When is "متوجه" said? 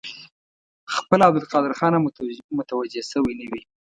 2.57-3.01